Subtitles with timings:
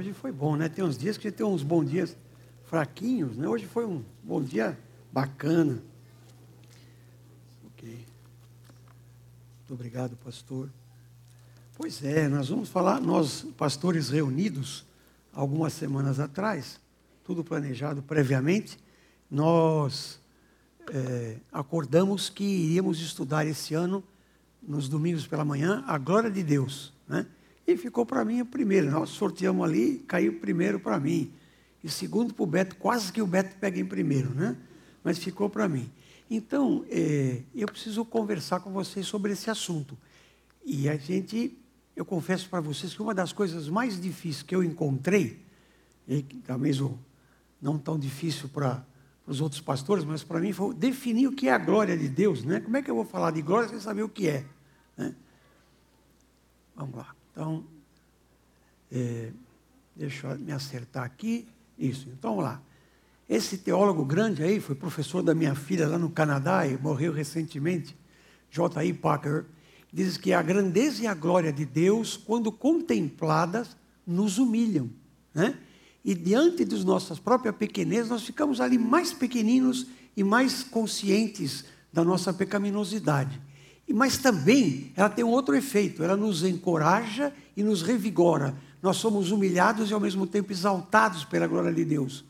[0.00, 0.66] Hoje foi bom, né?
[0.66, 2.16] Tem uns dias que tem uns bons dias
[2.64, 3.46] fraquinhos, né?
[3.46, 4.78] Hoje foi um bom dia
[5.12, 5.78] bacana.
[7.66, 8.06] Ok.
[9.58, 10.70] Muito obrigado, pastor.
[11.76, 14.86] Pois é, nós vamos falar, nós, pastores reunidos,
[15.34, 16.80] algumas semanas atrás,
[17.22, 18.78] tudo planejado previamente,
[19.30, 20.18] nós
[20.94, 24.02] é, acordamos que iríamos estudar esse ano
[24.62, 26.90] nos domingos pela manhã, a glória de Deus.
[27.06, 27.26] Né?
[27.66, 28.90] E ficou para mim o primeiro.
[28.90, 31.32] Nós sorteamos ali, caiu primeiro para mim.
[31.82, 34.56] E segundo para o Beto, quase que o Beto pega em primeiro, né?
[35.02, 35.90] Mas ficou para mim.
[36.30, 39.96] Então, é, eu preciso conversar com vocês sobre esse assunto.
[40.64, 41.58] E a gente,
[41.96, 45.40] eu confesso para vocês que uma das coisas mais difíceis que eu encontrei,
[46.06, 46.78] e talvez
[47.60, 48.84] não tão difícil para
[49.26, 52.44] os outros pastores, mas para mim foi definir o que é a glória de Deus.
[52.44, 52.60] Né?
[52.60, 54.44] Como é que eu vou falar de glória sem saber o que é?
[54.96, 55.14] Né?
[56.76, 57.14] Vamos lá.
[57.30, 57.64] Então,
[58.90, 59.30] é,
[59.94, 61.46] deixa eu me acertar aqui.
[61.78, 62.62] Isso, então vamos lá.
[63.28, 67.96] Esse teólogo grande aí, foi professor da minha filha lá no Canadá e morreu recentemente,
[68.50, 68.92] J.I.
[68.94, 69.46] Packer,
[69.92, 73.76] diz que a grandeza e a glória de Deus, quando contempladas,
[74.06, 74.90] nos humilham.
[75.32, 75.56] Né?
[76.04, 82.02] e diante dos nossas próprias pequenezas, nós ficamos ali mais pequeninos e mais conscientes da
[82.02, 83.40] nossa pecaminosidade.
[83.92, 88.54] Mas também ela tem um outro efeito, ela nos encoraja e nos revigora.
[88.82, 92.24] Nós somos humilhados e ao mesmo tempo exaltados pela glória de Deus.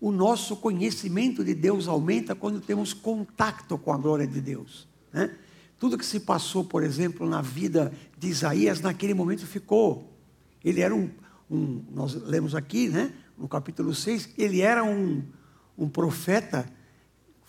[0.00, 4.88] O nosso conhecimento de Deus aumenta quando temos contato com a glória de Deus.
[5.12, 5.30] Né?
[5.78, 10.12] Tudo que se passou, por exemplo, na vida de Isaías, naquele momento ficou.
[10.64, 11.10] Ele era um,
[11.50, 15.22] um, nós lemos aqui, né, no capítulo 6, ele era um,
[15.76, 16.66] um profeta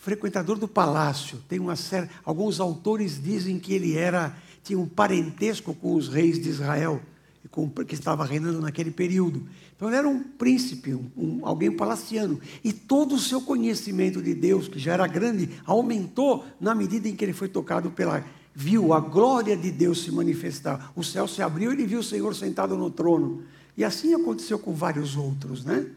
[0.04, 1.42] frequentador do palácio.
[1.48, 6.42] Tem uma série, alguns autores dizem que ele era tinha um parentesco com os reis
[6.42, 7.02] de Israel
[7.50, 9.44] com, que estava reinando naquele período.
[9.76, 12.40] Então ele era um príncipe, um, um, alguém palaciano.
[12.64, 17.16] E todo o seu conhecimento de Deus, que já era grande, aumentou na medida em
[17.16, 18.26] que ele foi tocado pela
[18.56, 20.92] viu a glória de Deus se manifestar.
[20.96, 23.44] O céu se abriu e ele viu o Senhor sentado no trono.
[23.76, 25.88] E assim aconteceu com vários outros, né?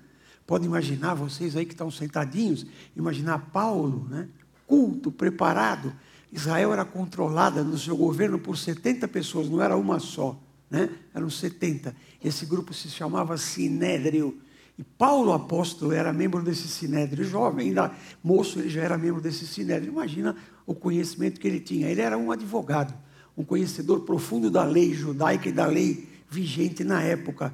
[0.47, 2.65] Pode imaginar, vocês aí que estão sentadinhos,
[2.97, 4.29] imaginar Paulo, né?
[4.67, 5.93] culto, preparado.
[6.33, 10.41] Israel era controlada no seu governo por 70 pessoas, não era uma só,
[10.71, 10.89] né?
[11.13, 11.95] eram 70.
[12.23, 14.39] Esse grupo se chamava Sinédrio.
[14.79, 17.25] E Paulo, apóstolo, era membro desse Sinédrio.
[17.25, 17.93] Jovem, ainda
[18.23, 19.93] moço, ele já era membro desse Sinédrio.
[19.93, 21.89] Imagina o conhecimento que ele tinha.
[21.89, 22.95] Ele era um advogado,
[23.37, 27.53] um conhecedor profundo da lei judaica e da lei vigente na época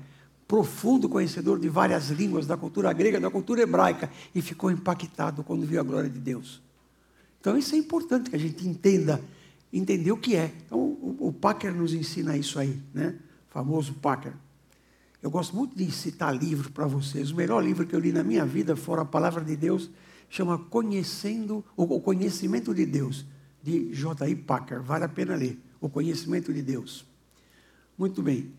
[0.53, 5.65] profundo conhecedor de várias línguas, da cultura grega, da cultura hebraica, e ficou impactado quando
[5.65, 6.61] viu a glória de Deus.
[7.41, 9.19] Então isso é importante que a gente entenda,
[9.73, 10.53] entender o que é.
[10.67, 13.15] Então o, Packer nos ensina isso aí, né?
[13.49, 14.35] O famoso Packer.
[15.23, 17.31] Eu gosto muito de citar livros para vocês.
[17.31, 19.91] O melhor livro que eu li na minha vida, fora a palavra de Deus,
[20.29, 23.25] chama Conhecendo, o Conhecimento de Deus,
[23.63, 24.37] de J.I.
[24.37, 24.83] Packer.
[24.83, 25.59] Vale a pena ler.
[25.81, 27.07] O Conhecimento de Deus.
[27.97, 28.53] Muito bem.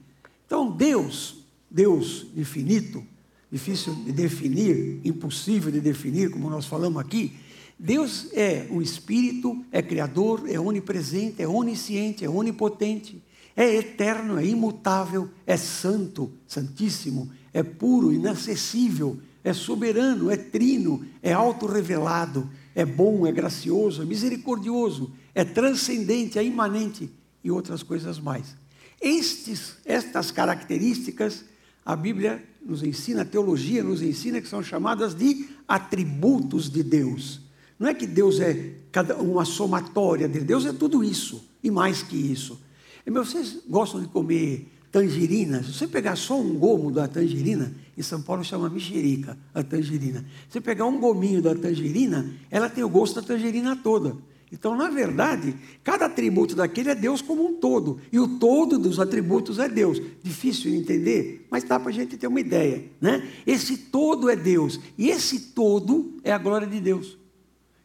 [0.48, 1.43] Então, Deus,
[1.74, 3.04] Deus infinito,
[3.52, 7.34] difícil de definir, impossível de definir, como nós falamos aqui.
[7.80, 13.24] Deus é o Espírito, é Criador, é onipresente, é onisciente, é onipotente,
[13.56, 21.34] é eterno, é imutável, é santo, santíssimo, é puro, inacessível, é soberano, é trino, é
[21.34, 27.10] autorrevelado, é bom, é gracioso, é misericordioso, é transcendente, é imanente
[27.44, 28.56] e outras coisas mais.
[29.02, 31.44] Estes, estas características
[31.86, 37.42] a Bíblia nos ensina, a teologia nos ensina que são chamadas de atributos de Deus.
[37.78, 38.76] Não é que Deus é
[39.20, 42.60] uma somatória de Deus é tudo isso e mais que isso.
[43.06, 45.62] E, vocês gostam de comer tangerina?
[45.64, 50.22] Se você pegar só um gomo da tangerina, em São Paulo chama mexerica, a tangerina.
[50.48, 54.16] Se você pegar um gominho da tangerina, ela tem o gosto da tangerina toda.
[54.54, 58.00] Então, na verdade, cada atributo daquele é Deus como um todo.
[58.12, 60.00] E o todo dos atributos é Deus.
[60.22, 62.86] Difícil de entender, mas dá para a gente ter uma ideia.
[63.02, 63.28] Né?
[63.48, 64.80] Esse todo é Deus.
[64.96, 67.18] E esse todo é a glória de Deus.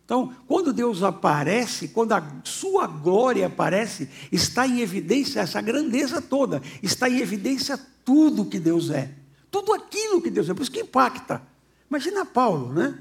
[0.05, 6.61] Então, quando Deus aparece, quando a sua glória aparece, está em evidência essa grandeza toda,
[6.83, 9.11] está em evidência tudo que Deus é,
[9.51, 11.41] tudo aquilo que Deus é, por isso que impacta.
[11.91, 12.99] Imagina Paulo, né?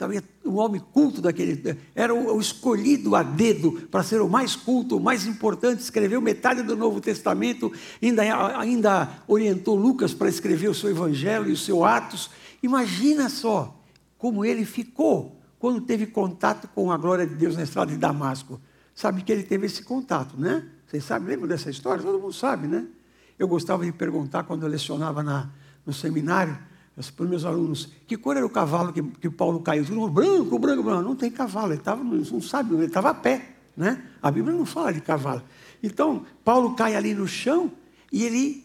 [0.00, 4.56] Sabe, o homem culto daquele, era o, o escolhido a dedo para ser o mais
[4.56, 7.70] culto, o mais importante, escreveu metade do Novo Testamento,
[8.00, 12.30] ainda, ainda orientou Lucas para escrever o seu Evangelho e o seu Atos.
[12.62, 13.78] Imagina só
[14.16, 18.58] como ele ficou quando teve contato com a glória de Deus na estrada de Damasco.
[18.94, 20.66] Sabe que ele teve esse contato, né?
[20.86, 22.02] Vocês sabem, lembram dessa história?
[22.02, 22.86] Todo mundo sabe, né?
[23.38, 25.50] Eu gostava de perguntar quando eu lecionava na,
[25.84, 26.56] no seminário,
[27.08, 29.86] para os meus alunos, que cor era o cavalo que, que Paulo caiu?
[29.86, 31.02] Todo branco, branco, branco.
[31.02, 33.56] Não tem cavalo, ele estava, não sabe, ele estava a pé.
[33.76, 34.02] Né?
[34.20, 35.42] A Bíblia não fala de cavalo.
[35.82, 37.70] Então, Paulo cai ali no chão
[38.12, 38.64] e ele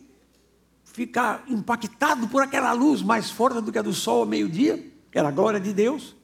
[0.84, 4.84] fica impactado por aquela luz mais forte do que a do sol ao meio-dia,
[5.14, 6.16] era a glória de Deus.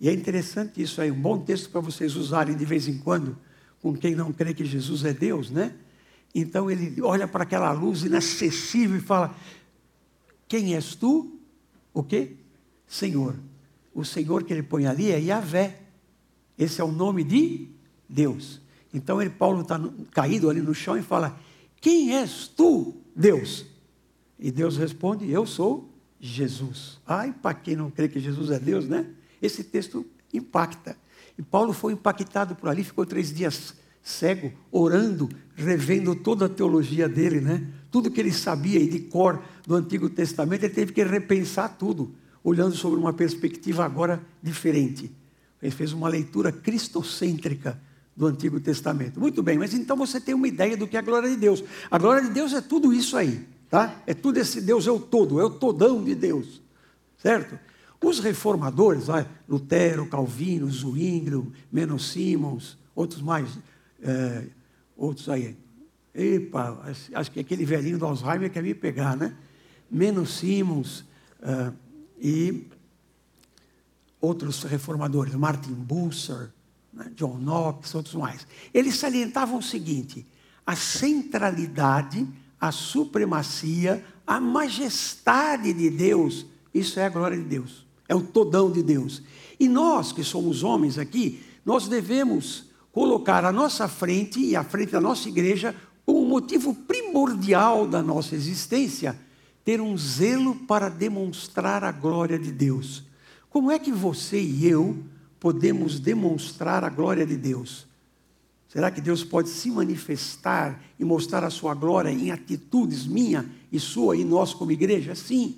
[0.00, 3.36] E é interessante isso aí, um bom texto para vocês usarem de vez em quando,
[3.82, 5.74] com quem não crê que Jesus é Deus, né?
[6.34, 9.34] Então ele olha para aquela luz inacessível e fala:
[10.46, 11.39] Quem és tu?
[11.92, 12.36] O quê?
[12.86, 13.36] Senhor.
[13.94, 15.80] O Senhor que ele põe ali é Yahvé.
[16.58, 17.68] Esse é o nome de
[18.08, 18.60] Deus.
[18.92, 21.38] Então ele, Paulo está caído ali no chão e fala:
[21.80, 23.64] Quem és tu, Deus?
[24.38, 26.98] E Deus responde: Eu sou Jesus.
[27.06, 29.06] Ai, para quem não crê que Jesus é Deus, né?
[29.40, 30.96] Esse texto impacta.
[31.38, 37.08] E Paulo foi impactado por ali, ficou três dias cego, orando, revendo toda a teologia
[37.08, 37.66] dele, né?
[37.90, 42.74] Tudo que ele sabia de cor do Antigo Testamento, ele teve que repensar tudo, olhando
[42.74, 45.10] sobre uma perspectiva agora diferente.
[45.60, 47.80] Ele fez uma leitura cristocêntrica
[48.16, 49.18] do Antigo Testamento.
[49.18, 51.64] Muito bem, mas então você tem uma ideia do que é a glória de Deus.
[51.90, 54.02] A glória de Deus é tudo isso aí, tá?
[54.06, 56.60] É tudo esse Deus, é o todo, é o todão de Deus,
[57.18, 57.58] certo?
[58.02, 59.04] Os reformadores,
[59.48, 63.58] Lutero, Calvino, Zwingli, Menos Simons, outros mais,
[64.02, 64.44] é,
[64.96, 65.56] outros aí.
[66.14, 66.82] Epa,
[67.14, 69.36] acho que aquele velhinho do Alzheimer quer me pegar, né?
[69.90, 71.04] Menos Simons
[71.40, 71.72] é,
[72.20, 72.66] e
[74.20, 76.50] outros reformadores, Martin Bucer,
[76.92, 77.10] né?
[77.14, 78.46] John Knox, outros mais.
[78.74, 80.26] Eles salientavam o seguinte:
[80.66, 82.26] a centralidade,
[82.60, 88.72] a supremacia, a majestade de Deus, isso é a glória de Deus é o todão
[88.72, 89.22] de Deus.
[89.58, 94.90] E nós, que somos homens aqui, nós devemos colocar à nossa frente e à frente
[94.90, 95.76] da nossa igreja
[96.30, 99.18] motivo primordial da nossa existência,
[99.64, 103.02] ter um zelo para demonstrar a glória de Deus.
[103.50, 104.96] Como é que você e eu
[105.38, 107.86] podemos demonstrar a glória de Deus?
[108.68, 113.80] Será que Deus pode se manifestar e mostrar a sua glória em atitudes minha e
[113.80, 115.14] sua e nós como igreja?
[115.14, 115.56] Sim.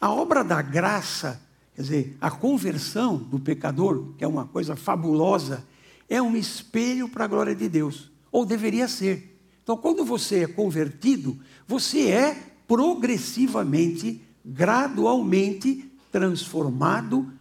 [0.00, 1.40] A obra da graça
[1.74, 5.64] Quer dizer, a conversão do pecador, que é uma coisa fabulosa,
[6.08, 9.33] é um espelho para a glória de Deus, ou deveria ser.
[9.64, 12.38] Então, quando você é convertido, você é
[12.68, 17.32] progressivamente, gradualmente transformado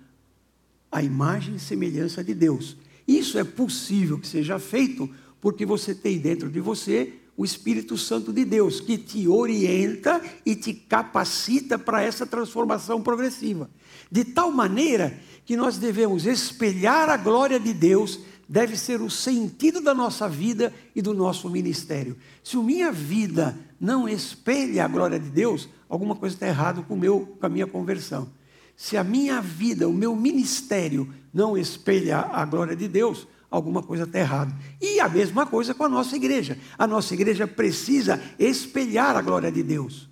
[0.90, 2.78] à imagem e semelhança de Deus.
[3.06, 5.10] Isso é possível que seja feito
[5.42, 10.56] porque você tem dentro de você o Espírito Santo de Deus, que te orienta e
[10.56, 13.70] te capacita para essa transformação progressiva.
[14.10, 19.82] De tal maneira que nós devemos espelhar a glória de Deus, deve ser o sentido
[19.82, 22.18] da nossa vida e do nosso ministério.
[22.44, 26.96] Se a minha vida não espelha a glória de Deus, alguma coisa está errada com,
[26.96, 28.28] meu, com a minha conversão.
[28.76, 34.04] Se a minha vida, o meu ministério não espelha a glória de Deus, alguma coisa
[34.04, 34.54] está errada.
[34.82, 36.58] E a mesma coisa com a nossa igreja.
[36.78, 40.10] A nossa igreja precisa espelhar a glória de Deus.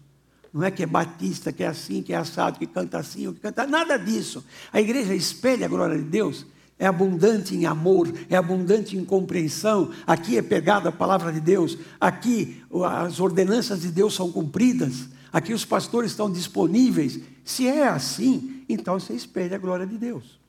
[0.54, 3.34] Não é que é batista, que é assim, que é assado, que canta assim, ou
[3.34, 3.66] que canta.
[3.66, 4.44] Nada disso.
[4.72, 6.46] A igreja espelha a glória de Deus.
[6.78, 9.92] É abundante em amor, é abundante em compreensão.
[10.06, 11.78] Aqui é pegada a palavra de Deus.
[12.00, 12.64] Aqui
[13.06, 15.10] as ordenanças de Deus são cumpridas.
[15.32, 17.20] Aqui os pastores estão disponíveis.
[17.46, 20.42] Se é assim, então você espelha a glória de Deus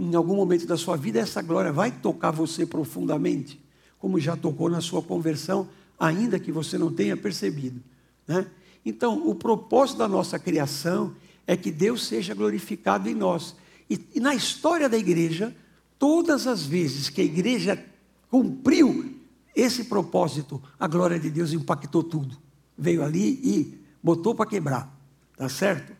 [0.00, 3.60] em algum momento da sua vida, essa glória vai tocar você profundamente,
[3.98, 7.80] como já tocou na sua conversão, ainda que você não tenha percebido.
[8.26, 8.46] Né?
[8.84, 11.14] Então, o propósito da nossa criação
[11.46, 13.56] é que Deus seja glorificado em nós.
[13.88, 15.54] E, e na história da igreja,
[15.98, 17.84] todas as vezes que a igreja
[18.30, 19.14] cumpriu
[19.54, 22.36] esse propósito, a glória de Deus impactou tudo.
[22.76, 24.92] Veio ali e botou para quebrar.
[25.36, 25.92] Tá certo?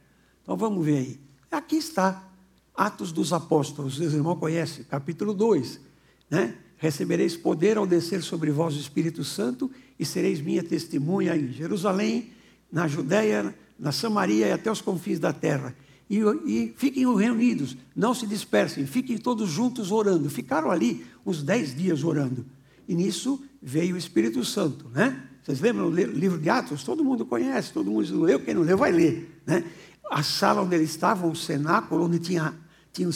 [0.42, 1.20] Então vamos ver aí.
[1.50, 2.28] Aqui está
[2.74, 5.80] Atos dos Apóstolos, os irmãos conhecem, capítulo 2.
[6.28, 6.56] Né?
[6.76, 12.32] Recebereis poder ao descer sobre vós o Espírito Santo e sereis minha testemunha em Jerusalém,
[12.70, 15.74] na Judéia, na Samaria e até os confins da terra.
[16.08, 20.28] E, e fiquem reunidos, não se dispersem, fiquem todos juntos orando.
[20.28, 22.44] Ficaram ali uns dez dias orando.
[22.86, 25.28] E nisso veio o Espírito Santo, né?
[25.42, 26.84] Vocês lembram do livro de Atos?
[26.84, 29.64] Todo mundo conhece, todo mundo leu, quem não leu vai ler, né?
[30.10, 32.54] A sala onde eles estavam, o cenáculo, onde tinha,
[32.92, 33.10] tinham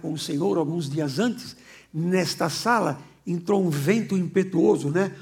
[0.00, 1.56] com o Senhor alguns dias antes,
[1.92, 5.12] nesta sala entrou um vento impetuoso, né?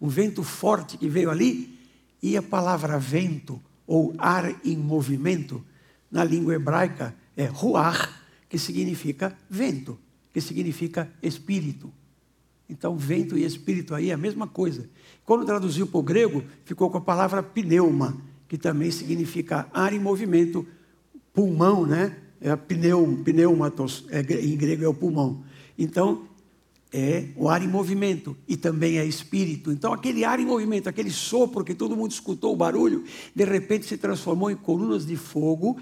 [0.00, 1.78] Um vento forte que veio ali,
[2.22, 5.64] e a palavra vento ou ar em movimento,
[6.10, 8.10] na língua hebraica é ruach,
[8.46, 9.98] que significa vento,
[10.32, 11.90] que significa espírito.
[12.68, 14.86] Então, vento e espírito aí é a mesma coisa.
[15.24, 19.98] Quando traduziu para o grego, ficou com a palavra pneuma, que também significa ar em
[19.98, 20.66] movimento,
[21.32, 22.14] pulmão, né?
[22.40, 25.42] É pneum, pneumatos, é, em grego é o pulmão.
[25.78, 26.28] Então,
[26.92, 29.70] é o ar em movimento e também é espírito.
[29.70, 33.04] Então, aquele ar em movimento, aquele sopro que todo mundo escutou o barulho,
[33.34, 35.78] de repente se transformou em colunas de fogo,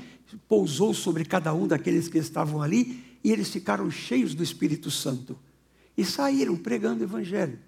[0.49, 5.37] pousou sobre cada um daqueles que estavam ali e eles ficaram cheios do Espírito Santo
[5.97, 7.59] e saíram pregando o Evangelho.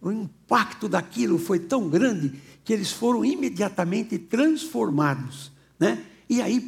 [0.00, 5.50] O impacto daquilo foi tão grande que eles foram imediatamente transformados.
[5.78, 6.04] Né?
[6.28, 6.60] E aí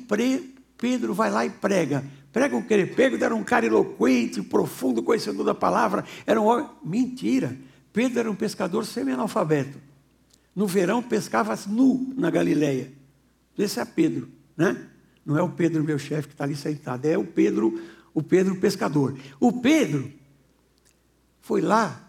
[0.79, 2.05] Pedro vai lá e prega.
[2.33, 2.87] Prega o que?
[2.87, 6.05] Pedro era um cara eloquente, profundo, conhecedor da palavra.
[6.25, 6.67] Era um homem.
[6.85, 7.59] Mentira.
[7.93, 9.79] Pedro era um pescador semi-analfabeto.
[10.55, 12.93] No verão pescava nu na Galileia.
[13.59, 14.89] Esse é Pedro, né?
[15.27, 17.83] Não é o Pedro, meu chefe, que está ali sentado, é o Pedro,
[18.15, 19.19] o Pedro pescador.
[19.39, 20.13] O Pedro
[21.41, 22.09] foi lá,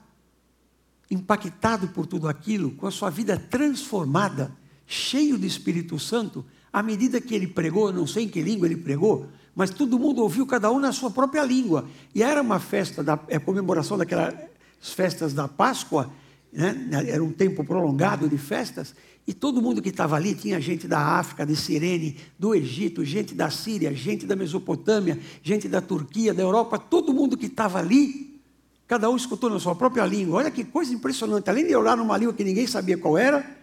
[1.10, 7.20] impactado por tudo aquilo, com a sua vida transformada, cheio do Espírito Santo, à medida
[7.20, 10.72] que ele pregou, não sei em que língua ele pregou, mas todo mundo ouviu cada
[10.72, 11.86] um na sua própria língua.
[12.14, 14.34] E era uma festa, da, é comemoração daquelas
[14.80, 16.12] festas da Páscoa,
[16.52, 16.90] né?
[17.08, 18.96] era um tempo prolongado de festas,
[19.28, 23.36] e todo mundo que estava ali, tinha gente da África, de Sirene, do Egito, gente
[23.36, 28.42] da Síria, gente da Mesopotâmia, gente da Turquia, da Europa, todo mundo que estava ali,
[28.88, 30.38] cada um escutou na sua própria língua.
[30.38, 31.48] Olha que coisa impressionante.
[31.48, 33.59] Além de orar numa língua que ninguém sabia qual era,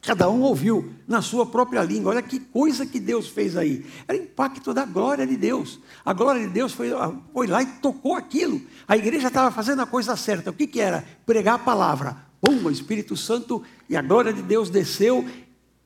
[0.00, 2.12] Cada um ouviu na sua própria língua.
[2.12, 3.84] Olha que coisa que Deus fez aí.
[4.08, 5.78] Era impacto da glória de Deus.
[6.04, 6.90] A glória de Deus foi,
[7.32, 8.60] foi lá e tocou aquilo.
[8.88, 10.50] A igreja estava fazendo a coisa certa.
[10.50, 11.04] O que, que era?
[11.24, 12.16] Pregar a palavra.
[12.40, 15.24] Pum, o Espírito Santo e a glória de Deus desceu.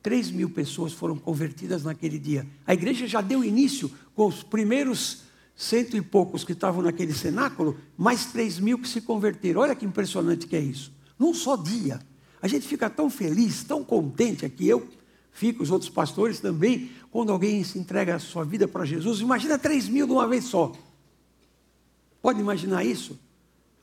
[0.02, 2.46] Três mil pessoas foram convertidas naquele dia.
[2.66, 7.78] A igreja já deu início com os primeiros cento e poucos que estavam naquele cenáculo,
[7.96, 9.62] mais três mil que se converteram.
[9.62, 10.92] Olha que impressionante que é isso.
[11.18, 11.98] Num só dia.
[12.40, 14.86] A gente fica tão feliz, tão contente aqui, eu
[15.32, 19.20] fico, os outros pastores também, quando alguém se entrega a sua vida para Jesus.
[19.20, 20.72] Imagina 3 mil de uma vez só.
[22.22, 23.18] Pode imaginar isso?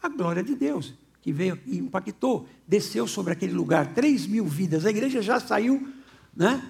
[0.02, 4.86] A glória de Deus, que veio e impactou, desceu sobre aquele lugar, 3 mil vidas.
[4.86, 5.88] A igreja já saiu
[6.36, 6.62] né,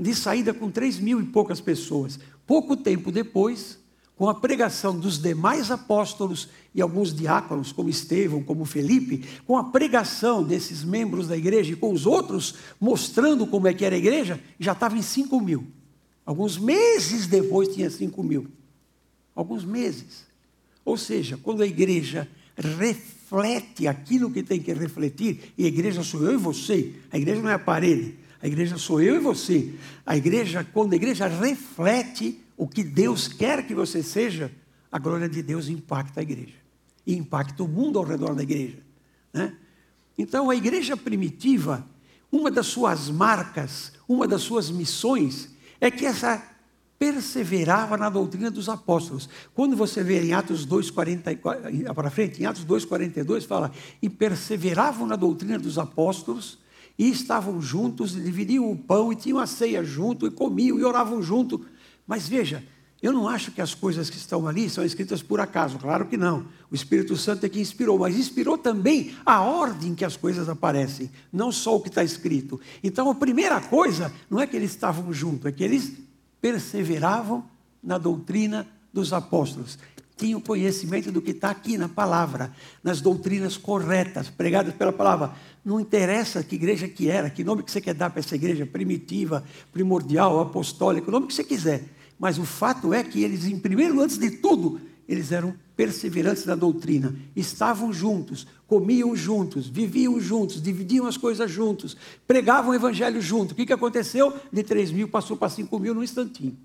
[0.00, 2.18] de saída com 3 mil e poucas pessoas.
[2.46, 3.78] Pouco tempo depois,
[4.18, 9.62] com a pregação dos demais apóstolos e alguns diáconos, como Estevão, como Felipe, com a
[9.62, 13.98] pregação desses membros da igreja e com os outros, mostrando como é que era a
[13.98, 15.68] igreja, já estava em 5 mil.
[16.26, 18.48] Alguns meses depois tinha 5 mil.
[19.36, 20.26] Alguns meses.
[20.84, 26.24] Ou seja, quando a igreja reflete aquilo que tem que refletir, e a igreja sou
[26.24, 29.74] eu e você, a igreja não é a parede, a igreja sou eu e você.
[30.04, 34.52] A igreja, quando a igreja reflete o que Deus quer que você seja,
[34.90, 36.56] a glória de Deus impacta a igreja.
[37.06, 38.78] E impacta o mundo ao redor da igreja.
[39.32, 39.56] Né?
[40.18, 41.86] Então, a igreja primitiva,
[42.30, 45.50] uma das suas marcas, uma das suas missões,
[45.80, 46.42] é que essa
[46.98, 49.28] perseverava na doutrina dos apóstolos.
[49.54, 53.70] Quando você vê em Atos 2,44, para frente, em Atos 2,42, fala,
[54.02, 56.58] e perseveravam na doutrina dos apóstolos,
[56.98, 60.84] e estavam juntos, e dividiam o pão, e tinham a ceia junto, e comiam, e
[60.84, 61.64] oravam junto.
[62.08, 62.64] Mas veja,
[63.00, 66.16] eu não acho que as coisas que estão ali são escritas por acaso, claro que
[66.16, 66.46] não.
[66.68, 71.08] O Espírito Santo é que inspirou, mas inspirou também a ordem que as coisas aparecem,
[71.32, 72.60] não só o que está escrito.
[72.82, 75.92] Então a primeira coisa não é que eles estavam juntos, é que eles
[76.40, 77.44] perseveravam
[77.80, 79.78] na doutrina dos apóstolos.
[80.16, 85.32] Tinham conhecimento do que está aqui na palavra, nas doutrinas corretas, pregadas pela palavra.
[85.64, 88.66] Não interessa que igreja que era, que nome que você quer dar para essa igreja,
[88.66, 93.58] primitiva, primordial, apostólica, o nome que você quiser mas o fato é que eles, em
[93.58, 100.60] primeiro, antes de tudo, eles eram perseverantes na doutrina, estavam juntos, comiam juntos, viviam juntos,
[100.60, 101.96] dividiam as coisas juntos,
[102.26, 103.52] pregavam o evangelho junto.
[103.52, 104.34] O que, que aconteceu?
[104.52, 106.58] De 3 mil passou para 5 mil num instantinho.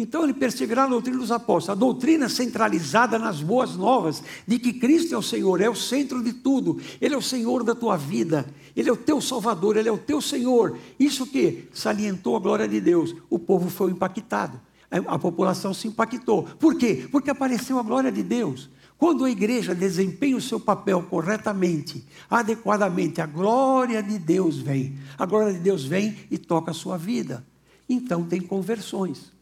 [0.00, 4.72] Então ele perseguirá a doutrina dos apóstolos, a doutrina centralizada nas boas novas, de que
[4.72, 7.96] Cristo é o Senhor, é o centro de tudo, Ele é o Senhor da tua
[7.96, 10.78] vida, Ele é o teu Salvador, Ele é o teu Senhor.
[11.00, 16.44] Isso que salientou a glória de Deus, o povo foi impactado, a população se impactou.
[16.44, 17.08] Por quê?
[17.10, 18.70] Porque apareceu a glória de Deus.
[18.96, 24.96] Quando a igreja desempenha o seu papel corretamente, adequadamente, a glória de Deus vem.
[25.18, 27.44] A glória de Deus vem e toca a sua vida.
[27.88, 29.36] Então tem conversões.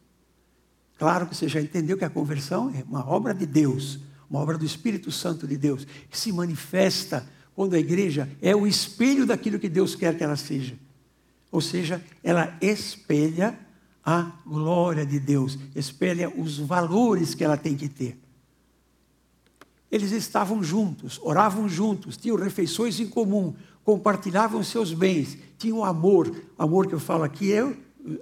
[0.98, 3.98] Claro que você já entendeu que a conversão é uma obra de Deus,
[4.30, 8.66] uma obra do Espírito Santo de Deus, que se manifesta quando a igreja é o
[8.66, 10.74] espelho daquilo que Deus quer que ela seja.
[11.50, 13.58] Ou seja, ela espelha
[14.04, 18.18] a glória de Deus, espelha os valores que ela tem que ter.
[19.90, 26.34] Eles estavam juntos, oravam juntos, tinham refeições em comum, compartilhavam seus bens, tinham amor.
[26.58, 27.76] Amor que eu falo aqui é,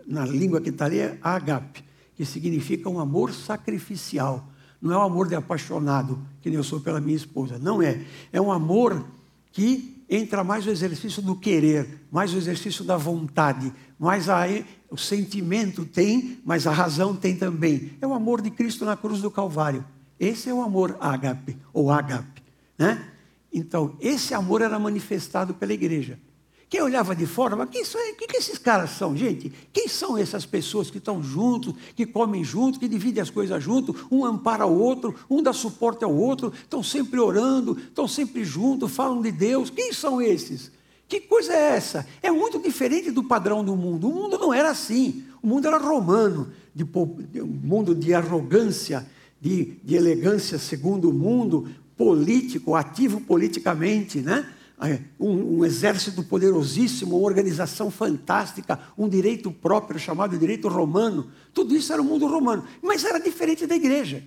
[0.07, 1.85] na língua que está ali, é agape
[2.17, 4.49] que significa um amor sacrificial.
[4.81, 7.59] Não é um amor de apaixonado, que nem eu sou pela minha esposa.
[7.59, 8.05] Não é.
[8.33, 9.05] É um amor
[9.51, 14.45] que entra mais no exercício do querer, mais no exercício da vontade, mais a,
[14.91, 17.93] o sentimento tem, mas a razão tem também.
[18.01, 19.85] É o amor de Cristo na cruz do Calvário.
[20.19, 22.43] Esse é o amor ágape, ou ágape.
[22.79, 23.05] Né?
[23.53, 26.19] Então, esse amor era manifestado pela igreja.
[26.69, 29.53] Quem olhava de fora, mas quem são, que, que esses caras são, gente?
[29.73, 34.05] Quem são essas pessoas que estão juntos, que comem juntos, que dividem as coisas juntos,
[34.11, 38.93] um ampara o outro, um dá suporte ao outro, estão sempre orando, estão sempre juntos,
[38.93, 39.71] falam de Deus.
[39.71, 40.73] Quem são esses?
[41.09, 42.07] Que coisa é essa?
[42.23, 44.09] É muito diferente do padrão do mundo.
[44.09, 45.25] O mundo não era assim.
[45.43, 46.85] O mundo era romano, de,
[47.41, 49.07] um mundo de arrogância,
[49.41, 54.49] de, de elegância segundo o mundo, político, ativo politicamente, né?
[55.21, 61.31] Um, um, exército poderosíssimo, uma organização fantástica, um direito próprio chamado direito romano.
[61.53, 64.23] Tudo isso era o mundo romano, mas era diferente da igreja.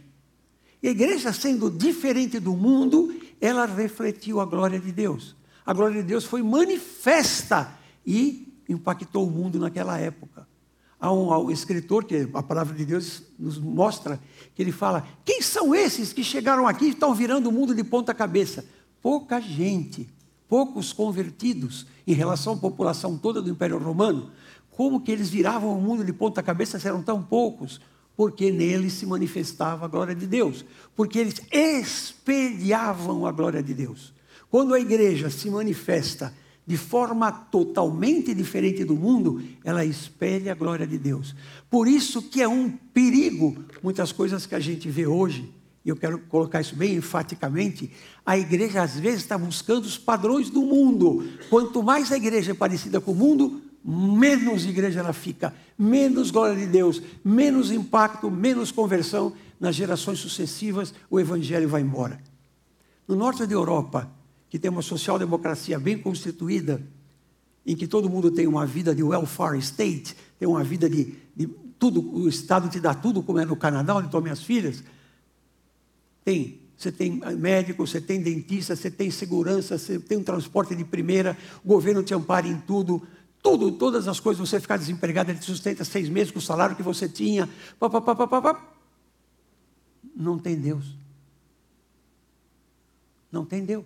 [0.82, 5.36] E a igreja, sendo diferente do mundo, ela refletiu a glória de Deus.
[5.66, 10.48] A glória de Deus foi manifesta e impactou o mundo naquela época.
[11.00, 14.20] Um, há um escritor que a palavra de Deus nos mostra
[14.56, 17.84] que ele fala: quem são esses que chegaram aqui e estão virando o mundo de
[17.84, 18.66] ponta cabeça?
[19.02, 20.10] Pouca gente
[20.48, 24.32] poucos convertidos em relação à população toda do Império Romano,
[24.72, 27.82] como que eles viravam o mundo de ponta cabeça se eram tão poucos?
[28.16, 30.64] Porque neles se manifestava a glória de Deus,
[30.96, 34.14] porque eles espelhavam a glória de Deus.
[34.50, 36.34] Quando a igreja se manifesta
[36.66, 41.36] de forma totalmente diferente do mundo, ela espelha a glória de Deus.
[41.70, 45.54] Por isso que é um perigo muitas coisas que a gente vê hoje
[45.88, 47.90] e eu quero colocar isso bem enfaticamente,
[48.26, 51.26] a igreja às vezes está buscando os padrões do mundo.
[51.50, 56.58] Quanto mais a igreja é parecida com o mundo, menos igreja ela fica, menos glória
[56.58, 59.32] de Deus, menos impacto, menos conversão.
[59.62, 62.20] Nas gerações sucessivas, o evangelho vai embora.
[63.08, 64.12] No norte da Europa,
[64.50, 66.86] que tem uma social-democracia bem constituída,
[67.66, 71.48] em que todo mundo tem uma vida de welfare state, tem uma vida de, de
[71.80, 74.84] tudo, o Estado te dá tudo, como é no Canadá, onde estão minhas filhas
[76.28, 76.60] tem.
[76.76, 81.38] Você tem médico, você tem dentista, você tem segurança, você tem um transporte de primeira,
[81.64, 83.02] o governo te ampara em tudo.
[83.42, 86.76] Tudo, todas as coisas, você ficar desempregado, ele te sustenta seis meses com o salário
[86.76, 87.48] que você tinha.
[87.80, 88.74] Pá, pá, pá, pá, pá.
[90.14, 90.98] Não tem Deus.
[93.32, 93.86] Não tem Deus.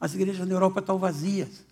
[0.00, 1.66] As igrejas na Europa estão vazias.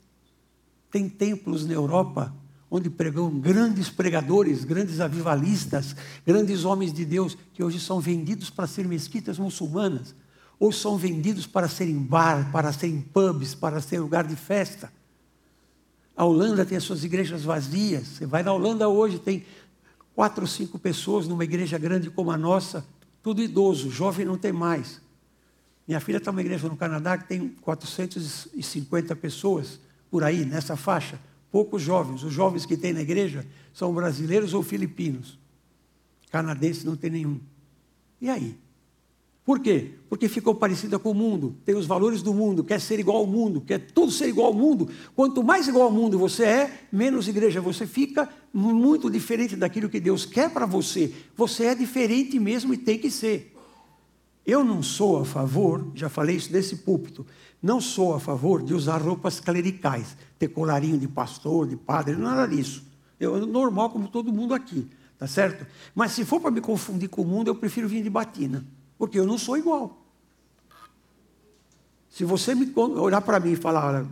[0.91, 2.35] Tem templos na Europa
[2.77, 5.95] onde pregam grandes pregadores, grandes avivalistas,
[6.27, 10.13] grandes homens de Deus, que hoje são vendidos para ser mesquitas muçulmanas,
[10.59, 14.93] ou são vendidos para serem bar, para serem pubs, para ser lugar de festa.
[16.17, 18.09] A Holanda tem as suas igrejas vazias.
[18.09, 19.47] Você vai na Holanda hoje, tem
[20.13, 22.85] quatro ou cinco pessoas numa igreja grande como a nossa,
[23.23, 25.01] tudo idoso, jovem não tem mais.
[25.87, 29.79] Minha filha está numa igreja no Canadá que tem 450 pessoas
[30.11, 31.21] por aí, nessa faixa
[31.55, 32.25] poucos jovens.
[32.25, 35.39] Os jovens que tem na igreja são brasileiros ou filipinos.
[36.29, 37.39] Canadenses não tem nenhum.
[38.21, 38.59] E aí?
[39.45, 39.93] Por quê?
[40.09, 43.27] Porque ficou parecida com o mundo, tem os valores do mundo, quer ser igual ao
[43.27, 44.89] mundo, quer tudo ser igual ao mundo.
[45.15, 50.01] Quanto mais igual ao mundo você é, menos igreja você fica, muito diferente daquilo que
[50.01, 51.15] Deus quer para você.
[51.37, 53.54] Você é diferente mesmo e tem que ser.
[54.47, 57.27] Eu não sou a favor, já falei isso nesse púlpito,
[57.63, 62.47] não sou a favor de usar roupas clericais, ter colarinho de pastor, de padre, nada
[62.47, 62.85] disso.
[63.19, 64.87] Eu normal como todo mundo aqui,
[65.19, 65.67] tá certo?
[65.95, 68.63] Mas se for para me confundir com o mundo, eu prefiro vir de batina,
[68.99, 70.05] porque eu não sou igual.
[72.11, 74.07] Se você me olhar para mim e falar,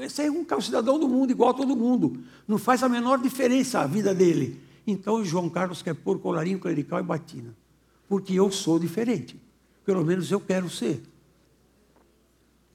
[0.00, 3.78] esse é um cidadão do mundo igual a todo mundo, não faz a menor diferença
[3.78, 4.60] a vida dele.
[4.84, 7.54] Então João Carlos quer pôr colarinho clerical e batina.
[8.08, 9.40] Porque eu sou diferente.
[9.84, 11.02] Pelo menos eu quero ser.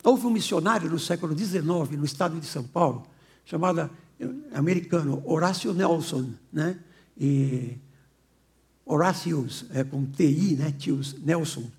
[0.03, 1.63] Houve um missionário no século XIX,
[1.97, 3.05] no estado de São Paulo,
[3.43, 3.89] chamado
[4.53, 6.79] americano Horácio Nelson, né?
[7.17, 7.77] E
[9.71, 10.73] é, com TI, né?
[10.77, 11.69] Tios Nelson.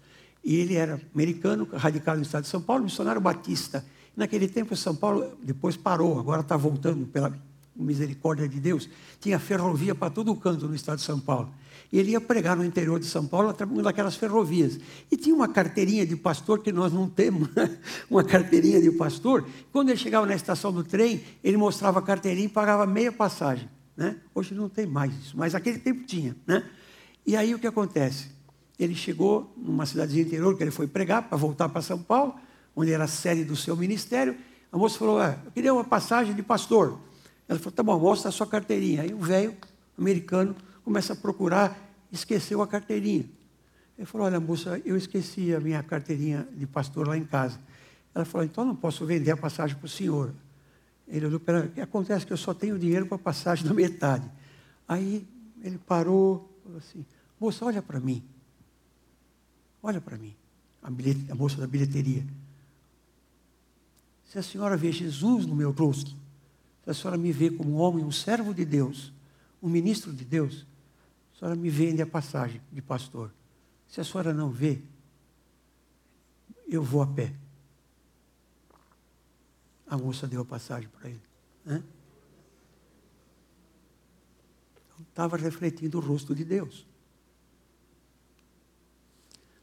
[0.44, 3.84] E ele era americano, radicado no estado de São Paulo, missionário batista.
[4.16, 7.36] Naquele tempo, São Paulo depois parou, agora está voltando pela
[7.74, 8.88] misericórdia de Deus.
[9.20, 11.52] Tinha ferrovia para todo o canto no estado de São Paulo.
[11.92, 14.78] E ele ia pregar no interior de São Paulo, através daquelas ferrovias.
[15.11, 17.48] E tinha uma carteirinha de pastor que nós não temos,
[18.09, 19.44] uma carteirinha de pastor.
[19.72, 23.68] Quando ele chegava na estação do trem, ele mostrava a carteirinha e pagava meia passagem.
[23.96, 24.16] Né?
[24.35, 26.37] Hoje não tem mais isso, mas naquele tempo tinha.
[26.46, 26.64] Né?
[27.26, 28.28] E aí o que acontece?
[28.78, 32.35] Ele chegou numa cidadezinha interior que ele foi pregar para voltar para São Paulo,
[32.74, 34.37] onde era a sede do seu ministério.
[34.72, 36.98] A moça falou: ah, Eu queria uma passagem de pastor.
[37.50, 39.02] Ela falou: Tá bom, mostra a sua carteirinha.
[39.02, 39.56] Aí o velho
[39.98, 41.76] americano começa a procurar,
[42.12, 43.24] esqueceu a carteirinha.
[43.98, 47.58] Ele falou: Olha, moça, eu esqueci a minha carteirinha de pastor lá em casa.
[48.14, 50.32] Ela falou: Então não posso vender a passagem para o senhor.
[51.08, 52.24] Ele olhou para ela: acontece?
[52.24, 54.30] Que eu só tenho dinheiro para a passagem da metade.
[54.86, 55.26] Aí
[55.60, 57.04] ele parou, falou assim:
[57.40, 58.22] Moça, olha para mim.
[59.82, 60.36] Olha para mim.
[60.80, 62.24] A, a moça da bilheteria.
[64.24, 66.14] Se a senhora vê Jesus no meu rosto,
[66.84, 69.12] se a senhora me vê como um homem, um servo de Deus,
[69.62, 70.66] um ministro de Deus,
[71.34, 73.30] a senhora me vende a passagem de pastor.
[73.88, 74.80] Se a senhora não vê,
[76.68, 77.34] eu vou a pé.
[79.86, 81.22] A moça deu a passagem para ele.
[85.08, 86.86] Estava refletindo o rosto de Deus.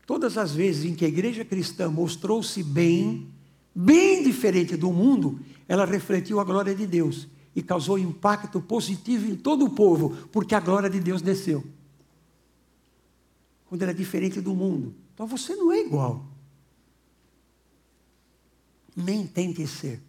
[0.06, 3.32] Todas as vezes em que a igreja cristã mostrou-se bem,
[3.78, 9.36] bem diferente do mundo, ela refletiu a glória de Deus e causou impacto positivo em
[9.36, 11.64] todo o povo, porque a glória de Deus desceu.
[13.68, 14.96] Quando ela é diferente do mundo.
[15.14, 16.26] Então você não é igual.
[18.96, 20.02] Nem tente ser.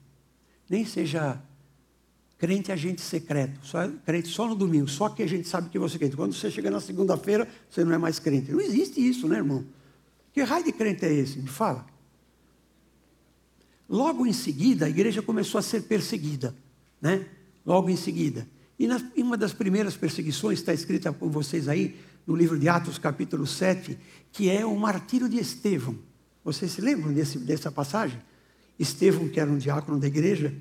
[0.69, 1.43] Nem seja
[2.39, 5.97] crente agente secreto, só, crente só no domingo, só que a gente sabe que você
[5.97, 6.17] é crente.
[6.17, 8.51] Quando você chega na segunda-feira, você não é mais crente.
[8.51, 9.67] Não existe isso, né, irmão?
[10.33, 11.39] Que raio de crente é esse?
[11.39, 11.98] Me fala.
[13.89, 16.55] Logo em seguida, a igreja começou a ser perseguida,
[17.01, 17.27] né?
[17.65, 18.47] logo em seguida.
[18.79, 22.99] E em uma das primeiras perseguições, está escrita com vocês aí, no livro de Atos,
[22.99, 23.99] capítulo 7,
[24.31, 25.97] que é o martírio de Estevão.
[26.45, 28.19] Vocês se lembram desse, dessa passagem?
[28.79, 30.55] Estevão, que era um diácono da igreja,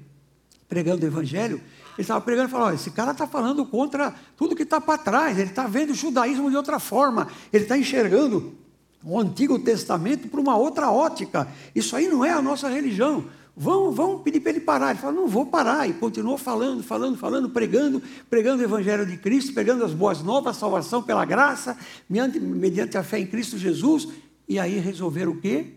[0.67, 1.61] pregando o evangelho,
[1.97, 5.37] ele estava pregando e falou: esse cara está falando contra tudo que está para trás,
[5.37, 8.57] ele está vendo o judaísmo de outra forma, ele está enxergando
[9.03, 11.47] o Antigo Testamento para uma outra ótica.
[11.73, 13.25] Isso aí não é a nossa religião.
[13.55, 14.91] Vão, vão pedir para ele parar.
[14.91, 15.89] Ele fala, não vou parar.
[15.89, 20.57] E continuou falando, falando, falando, pregando, pregando o Evangelho de Cristo, pregando as boas novas,
[20.57, 21.77] salvação pela graça,
[22.09, 24.07] mediante, mediante a fé em Cristo Jesus.
[24.47, 25.73] E aí resolveram o quê?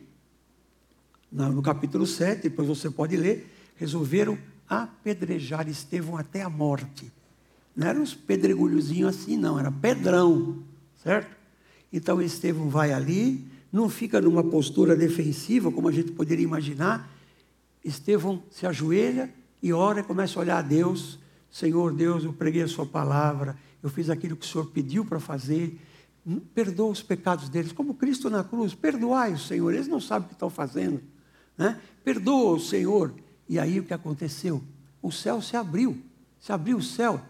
[1.33, 4.37] No capítulo 7, depois você pode ler, resolveram
[4.69, 7.11] apedrejar Estevão até a morte.
[7.75, 10.59] Não eram uns pedregulhozinhos assim, não, era pedrão,
[11.03, 11.40] certo?
[11.93, 17.11] Então Estevão vai ali, não fica numa postura defensiva, como a gente poderia imaginar,
[17.85, 21.19] Estevão se ajoelha e ora e começa a olhar a Deus.
[21.51, 25.19] Senhor Deus, eu preguei a sua palavra, eu fiz aquilo que o Senhor pediu para
[25.19, 25.81] fazer.
[26.55, 28.75] Perdoa os pecados deles, como Cristo na cruz.
[28.75, 31.01] Perdoai o Senhor, eles não sabem o que estão fazendo.
[31.57, 31.81] Né?
[32.05, 33.15] Perdoa o Senhor.
[33.49, 34.63] E aí o que aconteceu?
[35.03, 35.99] O céu se abriu,
[36.39, 37.21] se abriu o céu,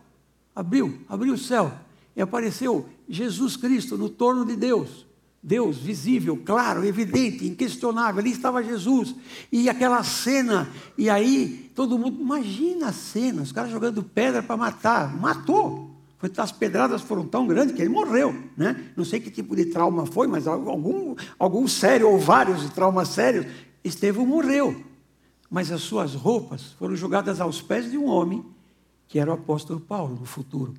[0.55, 1.73] abriu, abriu o céu.
[2.21, 5.07] E apareceu Jesus Cristo no torno de Deus.
[5.43, 9.15] Deus visível, claro, evidente, inquestionável, ali estava Jesus.
[9.51, 14.55] E aquela cena, e aí todo mundo, imagina a cena, os caras jogando pedra para
[14.55, 15.97] matar, matou.
[16.37, 18.35] As pedradas foram tão grandes que ele morreu.
[18.55, 18.93] Né?
[18.95, 23.47] Não sei que tipo de trauma foi, mas algum, algum sério ou vários traumas sérios.
[23.83, 24.85] Estevão morreu.
[25.51, 28.45] Mas as suas roupas foram jogadas aos pés de um homem
[29.09, 30.75] que era o apóstolo Paulo no futuro.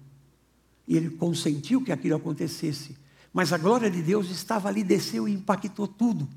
[0.91, 2.97] E ele consentiu que aquilo acontecesse.
[3.31, 6.27] Mas a glória de Deus estava ali, desceu e impactou tudo.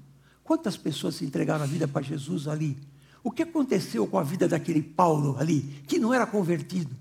[0.45, 2.79] Quantas pessoas se entregaram a vida para Jesus ali?
[3.21, 6.95] O que aconteceu com a vida daquele Paulo ali, que não era convertido?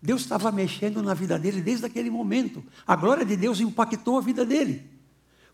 [0.00, 2.64] Deus estava mexendo na vida dele desde aquele momento.
[2.86, 4.82] A glória de Deus impactou a vida dele.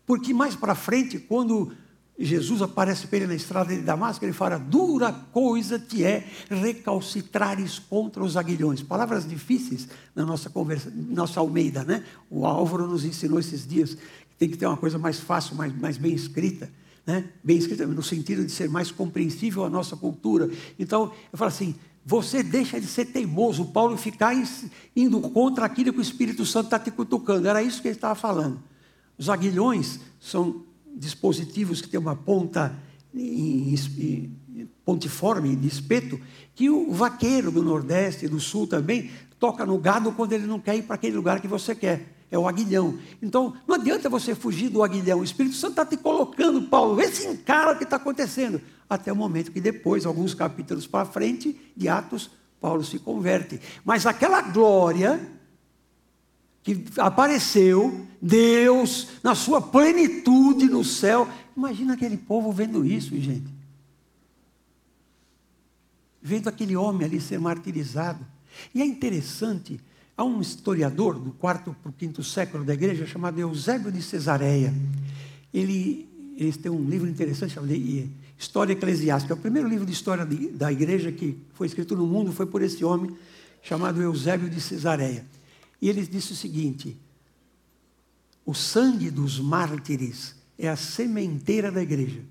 [0.05, 1.75] Porque mais para frente, quando
[2.23, 7.79] Jesus aparece para ele na estrada de Damasco, ele fala: dura coisa te é recalcitrares
[7.79, 8.81] contra os aguilhões.
[8.81, 12.03] Palavras difíceis na nossa conversa, nossa Almeida, né?
[12.29, 15.75] O Álvaro nos ensinou esses dias que tem que ter uma coisa mais fácil, mais,
[15.75, 16.71] mais bem escrita.
[17.05, 17.25] Né?
[17.43, 20.49] Bem escrita no sentido de ser mais compreensível à nossa cultura.
[20.77, 21.73] Então, eu falo assim:
[22.05, 24.33] você deixa de ser teimoso, Paulo ficar
[24.95, 27.47] indo contra aquilo que o Espírito Santo está te cutucando.
[27.47, 28.61] Era isso que ele estava falando.
[29.17, 30.63] Os aguilhões são
[30.95, 32.77] dispositivos que têm uma ponta
[34.85, 36.19] pontiforme de espeto,
[36.55, 40.59] que o vaqueiro do Nordeste e do Sul também toca no gado quando ele não
[40.59, 42.17] quer ir para aquele lugar que você quer.
[42.29, 42.97] É o aguilhão.
[43.21, 45.19] Então, não adianta você fugir do aguilhão.
[45.19, 48.61] O Espírito Santo está te colocando, Paulo, vê se encara o que está acontecendo.
[48.89, 53.59] Até o momento que depois, alguns capítulos para frente, de Atos, Paulo se converte.
[53.83, 55.19] Mas aquela glória
[56.63, 61.27] que apareceu, Deus, na sua plenitude no céu.
[61.57, 63.51] Imagina aquele povo vendo isso, gente.
[66.21, 68.25] Vendo aquele homem ali ser martirizado.
[68.75, 69.79] E é interessante,
[70.15, 74.73] há um historiador do quarto para o quinto século da igreja chamado Eusébio de Cesareia.
[75.51, 77.73] Ele, ele tem um livro interessante chamado
[78.37, 79.33] História Eclesiástica.
[79.33, 82.61] É o primeiro livro de história da igreja que foi escrito no mundo foi por
[82.61, 83.15] esse homem
[83.63, 85.25] chamado Eusébio de Cesareia.
[85.81, 86.97] E ele disse o seguinte:
[88.45, 92.21] o sangue dos mártires é a sementeira da igreja.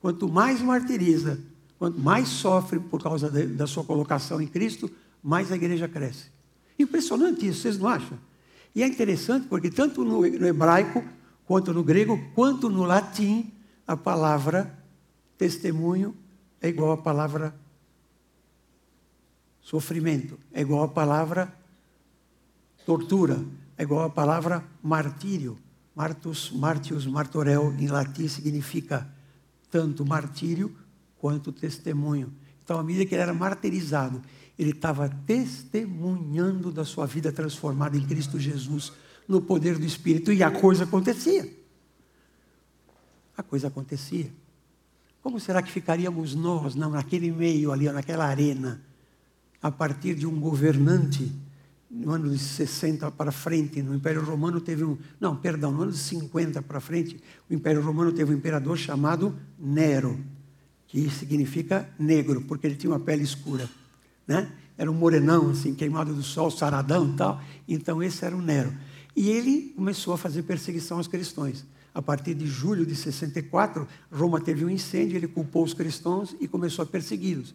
[0.00, 1.40] Quanto mais martiriza,
[1.78, 4.90] quanto mais sofre por causa de, da sua colocação em Cristo,
[5.22, 6.26] mais a igreja cresce.
[6.78, 8.18] Impressionante isso, vocês não acham?
[8.74, 11.02] E é interessante porque tanto no, no hebraico,
[11.46, 13.50] quanto no grego, quanto no latim,
[13.86, 14.78] a palavra
[15.38, 16.14] testemunho
[16.60, 17.54] é igual à palavra
[19.60, 21.54] sofrimento, é igual à palavra
[22.84, 23.44] tortura,
[23.76, 25.58] é igual à palavra martírio.
[25.94, 29.08] Martus, martius, martorel, em latim significa
[29.70, 30.74] tanto martírio
[31.18, 32.32] quanto testemunho.
[32.62, 34.20] Então, à medida que ele era martirizado,
[34.58, 38.92] ele estava testemunhando da sua vida transformada em Cristo Jesus,
[39.26, 41.50] no poder do Espírito, e a coisa acontecia.
[43.36, 44.30] A coisa acontecia.
[45.22, 48.82] Como será que ficaríamos nós, não, naquele meio ali, naquela arena,
[49.62, 51.32] a partir de um governante
[51.94, 54.98] no ano de 60 para frente, no Império Romano teve um.
[55.20, 59.36] Não, perdão, no ano de 50 para frente, o Império Romano teve um imperador chamado
[59.56, 60.18] Nero,
[60.88, 63.70] que significa negro, porque ele tinha uma pele escura.
[64.26, 64.50] Né?
[64.76, 67.40] Era um morenão, assim, queimado do sol, saradão e tal.
[67.68, 68.72] Então, esse era o Nero.
[69.14, 71.64] E ele começou a fazer perseguição aos cristãos.
[71.94, 76.48] A partir de julho de 64, Roma teve um incêndio, ele culpou os cristãos e
[76.48, 77.54] começou a persegui-los.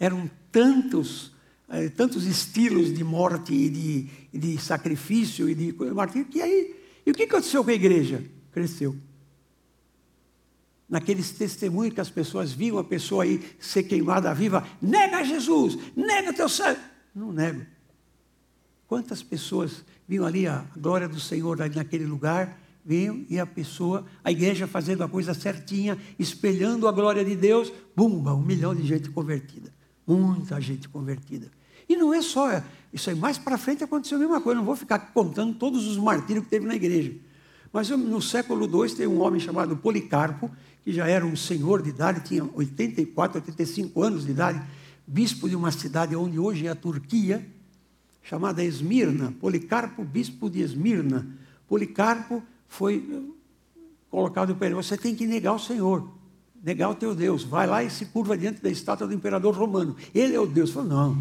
[0.00, 1.35] Eram tantos
[1.68, 6.76] é, tantos estilos de morte e de, de sacrifício e de martírio, que aí.
[7.04, 8.24] E o que aconteceu com a igreja?
[8.52, 8.96] Cresceu.
[10.88, 16.32] Naqueles testemunhos que as pessoas viam a pessoa aí ser queimada viva, nega Jesus, nega
[16.32, 16.80] teu sangue.
[17.14, 17.66] Não nego.
[18.86, 24.30] Quantas pessoas viam ali a glória do Senhor naquele lugar, vinham e a pessoa, a
[24.30, 29.10] igreja fazendo a coisa certinha, espelhando a glória de Deus, bumba, um milhão de gente
[29.10, 29.75] convertida.
[30.06, 31.50] Muita gente convertida.
[31.88, 34.76] E não é só, isso aí mais para frente aconteceu a mesma coisa, não vou
[34.76, 37.14] ficar contando todos os martírios que teve na igreja.
[37.72, 40.50] Mas no século II tem um homem chamado Policarpo,
[40.82, 44.62] que já era um senhor de idade, tinha 84, 85 anos de idade,
[45.06, 47.46] bispo de uma cidade onde hoje é a Turquia,
[48.22, 49.32] chamada Esmirna.
[49.40, 51.26] Policarpo, bispo de Esmirna.
[51.68, 53.32] Policarpo foi
[54.10, 56.08] colocado para ele: você tem que negar o Senhor,
[56.62, 57.42] negar o teu Deus.
[57.44, 59.96] Vai lá e se curva diante da estátua do imperador romano.
[60.14, 60.70] Ele é o Deus.
[60.70, 61.16] Falou: não.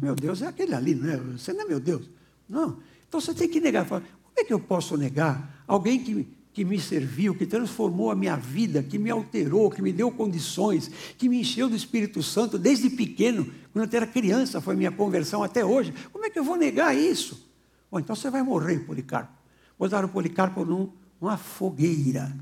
[0.00, 1.16] Meu Deus é aquele ali, não é?
[1.16, 2.08] Você não é meu Deus.
[2.48, 2.78] Não.
[3.06, 3.84] Então você tem que negar.
[3.84, 8.16] Fala, como é que eu posso negar alguém que, que me serviu, que transformou a
[8.16, 12.58] minha vida, que me alterou, que me deu condições, que me encheu do Espírito Santo
[12.58, 15.92] desde pequeno, quando eu era criança, foi minha conversão até hoje.
[16.12, 17.46] Como é que eu vou negar isso?
[17.90, 19.32] Bom, então você vai morrer, Policarpo.
[19.78, 22.34] Botaram o Policarpo numa fogueira,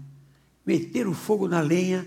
[0.65, 2.07] meteram o fogo na lenha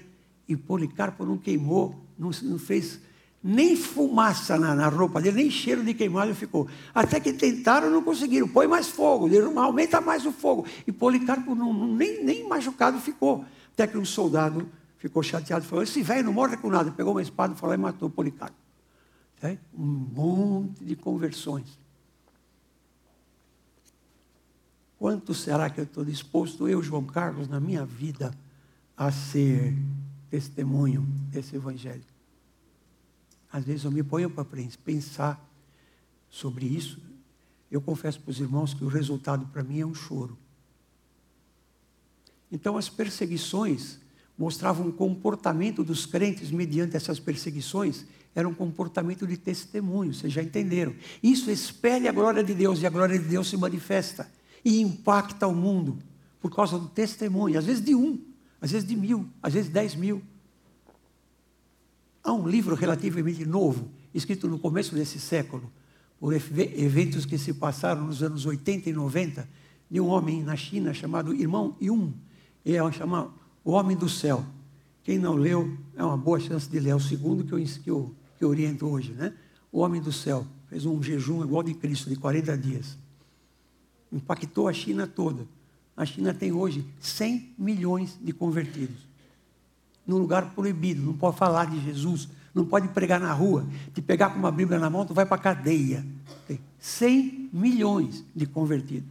[0.52, 3.00] e Policarpo não queimou, não, não fez
[3.44, 6.68] nem fumaça na, na, roupa dele, nem cheiro de queimado ficou.
[6.94, 8.48] Até que tentaram, não conseguiram.
[8.48, 10.66] Põe mais fogo, aumenta mais o fogo.
[10.86, 13.46] E Policarpo não, nem, nem machucado ficou.
[13.74, 16.92] Até que um soldado ficou chateado e falou: Esse velho não morre com nada.
[16.92, 18.58] Pegou uma espada, falou e matou Policarpo.
[19.42, 19.58] É?
[19.74, 21.80] Um monte de conversões.
[25.00, 28.32] Quanto será que eu estou disposto, eu, João Carlos, na minha vida,
[28.96, 29.76] a ser
[30.32, 32.02] testemunho desse evangelho?
[33.52, 34.46] Às vezes eu me ponho para
[34.84, 35.40] pensar
[36.30, 37.00] sobre isso.
[37.70, 40.38] Eu confesso para os irmãos que o resultado para mim é um choro.
[42.52, 44.00] Então as perseguições
[44.38, 50.42] mostravam um comportamento dos crentes mediante essas perseguições, era um comportamento de testemunho, vocês já
[50.42, 50.96] entenderam.
[51.22, 54.28] Isso espelha a glória de Deus e a glória de Deus se manifesta
[54.64, 56.00] e impacta o mundo
[56.42, 58.20] por causa do testemunho, às vezes de um,
[58.62, 60.22] às vezes de mil, às vezes dez mil.
[62.24, 65.70] Há um livro relativamente novo, escrito no começo desse século,
[66.20, 69.50] por eventos que se passaram nos anos 80 e 90,
[69.90, 72.14] de um homem na China chamado Irmão Yun,
[72.64, 74.46] ele é chamado O Homem do Céu.
[75.04, 76.92] Quem não leu, é uma boa chance de ler.
[76.92, 79.34] É o segundo que eu, que eu, que eu oriento hoje, né?
[79.72, 80.46] O Homem do Céu.
[80.68, 82.98] Fez um jejum igual de Cristo, de 40 dias.
[84.12, 85.48] Impactou a China toda.
[85.96, 88.98] A China tem hoje 100 milhões de convertidos.
[90.06, 93.66] Num lugar proibido, não pode falar de Jesus, não pode pregar na rua.
[93.94, 96.06] Te pegar com uma Bíblia na mão, tu vai para a cadeia.
[96.48, 99.10] Tem 100 milhões de convertidos.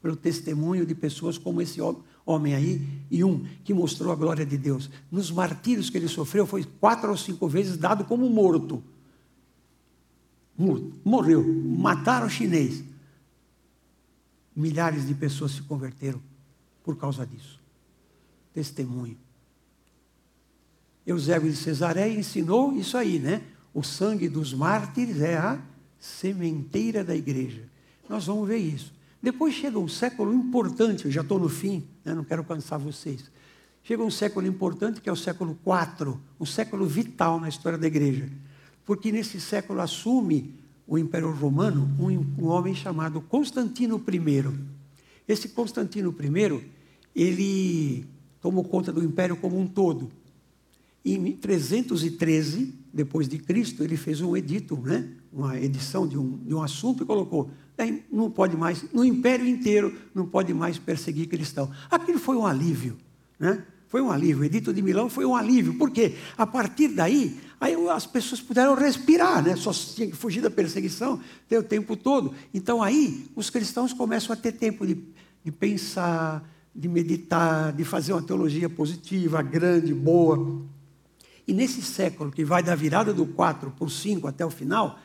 [0.00, 1.80] Pelo testemunho de pessoas como esse
[2.24, 4.88] homem aí, e um que mostrou a glória de Deus.
[5.10, 8.82] Nos martírios que ele sofreu, foi quatro ou cinco vezes dado como morto.
[11.04, 11.44] Morreu.
[11.44, 12.84] Mataram o chinês.
[14.58, 16.20] Milhares de pessoas se converteram
[16.82, 17.60] por causa disso.
[18.52, 19.16] Testemunho.
[21.06, 23.40] Eusébio de Cesareia ensinou isso aí, né?
[23.72, 25.60] O sangue dos mártires é a
[25.96, 27.62] sementeira da igreja.
[28.08, 28.92] Nós vamos ver isso.
[29.22, 32.12] Depois chega um século importante, eu já estou no fim, né?
[32.12, 33.30] não quero cansar vocês.
[33.84, 37.86] Chega um século importante que é o século IV, um século vital na história da
[37.86, 38.28] igreja.
[38.84, 40.52] Porque nesse século assume
[40.88, 42.08] o Império Romano um,
[42.42, 44.44] um homem chamado Constantino I.
[45.28, 46.64] Esse Constantino I,
[47.14, 48.06] ele
[48.40, 50.10] tomou conta do império como um todo.
[51.04, 55.08] Em 313 depois de Cristo, ele fez um edito, né?
[55.30, 57.50] uma edição de um, de um assunto e colocou:
[58.10, 61.70] não pode mais, no império inteiro, não pode mais perseguir cristão.
[61.90, 62.96] Aquilo foi um alívio,
[63.38, 63.62] né?
[63.88, 64.42] Foi um alívio.
[64.42, 65.74] O edito de Milão foi um alívio.
[65.74, 66.14] Por quê?
[66.36, 69.56] A partir daí, aí as pessoas puderam respirar, né?
[69.56, 71.20] Só tinha que fugir da perseguição
[71.50, 72.34] o tempo todo.
[72.52, 75.02] Então aí os cristãos começam a ter tempo de,
[75.42, 80.62] de pensar, de meditar, de fazer uma teologia positiva, grande, boa.
[81.46, 84.98] E nesse século, que vai da virada do 4 para o 5 até o final,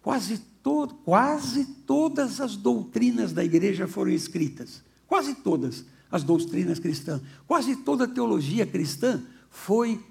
[0.00, 4.80] quase, to quase todas as doutrinas da igreja foram escritas.
[5.08, 7.20] Quase todas as doutrinas cristãs.
[7.46, 10.04] Quase toda a teologia cristã foi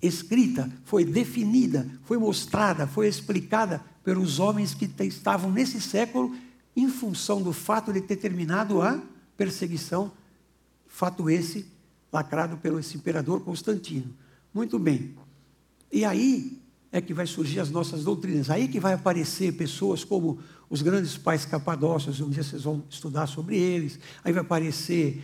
[0.00, 6.34] escrita, foi definida, foi mostrada, foi explicada pelos homens que estavam nesse século
[6.76, 9.02] em função do fato de ter terminado a
[9.36, 10.12] perseguição,
[10.86, 11.66] fato esse
[12.12, 14.14] lacrado pelo esse imperador Constantino.
[14.52, 15.14] Muito bem.
[15.90, 18.50] E aí é que vai surgir as nossas doutrinas.
[18.50, 23.26] Aí que vai aparecer pessoas como os grandes pais capadócios, um dia vocês vão estudar
[23.26, 23.98] sobre eles.
[24.24, 25.22] Aí vai aparecer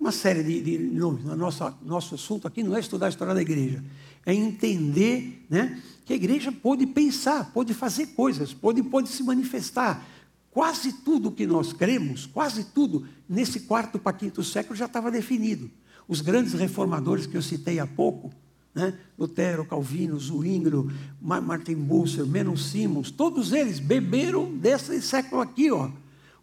[0.00, 1.24] uma série de, de nomes.
[1.24, 3.82] Nosso, nosso assunto aqui não é estudar a história da igreja,
[4.24, 10.06] é entender né, que a igreja pode pensar, pode fazer coisas, pode, pode se manifestar.
[10.50, 15.70] Quase tudo que nós cremos, quase tudo, nesse quarto para quinto século já estava definido.
[16.08, 18.32] Os grandes reformadores que eu citei há pouco,
[18.76, 18.92] né?
[19.18, 25.70] Lutero, Calvino, Zwinglio, Martin Bucer, Menon Simons, todos eles beberam desse século aqui.
[25.70, 25.88] Ó.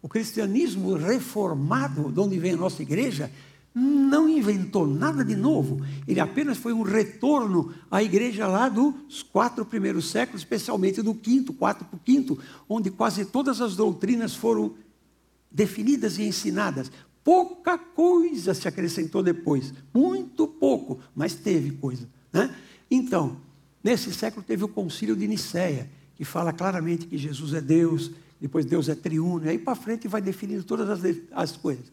[0.02, 3.30] O cristianismo reformado, de onde vem a nossa igreja,
[3.72, 5.80] não inventou nada de novo.
[6.08, 11.52] Ele apenas foi um retorno à igreja lá dos quatro primeiros séculos, especialmente do quinto,
[11.52, 12.36] quatro para o quinto,
[12.68, 14.74] onde quase todas as doutrinas foram
[15.52, 16.90] definidas e ensinadas.
[17.22, 22.08] Pouca coisa se acrescentou depois, muito pouco, mas teve coisa.
[22.34, 22.52] Né?
[22.90, 23.36] Então,
[23.82, 28.66] nesse século teve o concílio de Nicéia, que fala claramente que Jesus é Deus, depois
[28.66, 31.00] Deus é triuno, e aí para frente vai definindo todas as,
[31.32, 31.86] as coisas.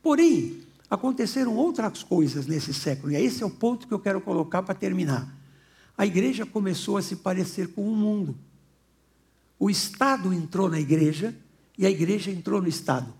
[0.00, 4.62] Porém, aconteceram outras coisas nesse século, e esse é o ponto que eu quero colocar
[4.62, 5.36] para terminar.
[5.96, 8.38] A igreja começou a se parecer com o mundo.
[9.58, 11.34] O Estado entrou na igreja
[11.76, 13.12] e a igreja entrou no Estado.